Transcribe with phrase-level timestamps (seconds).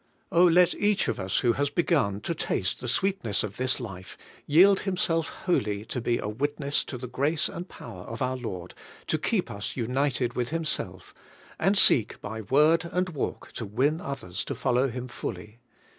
[0.31, 4.17] Oh, let each of us who has begun to taste the sweetness of this life,
[4.47, 8.73] yield himself wholly to be a witness to the grace and power of our Lord
[9.05, 11.13] to keep us united with Himself,
[11.59, 15.59] and seek by word and walk to win others to follow Him fully.